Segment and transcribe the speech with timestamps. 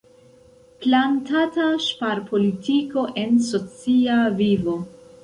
[0.85, 4.75] Planata ŝparpolitiko en socia vivo.